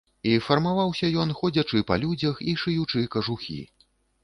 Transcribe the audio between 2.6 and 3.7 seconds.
шыючы кажухі.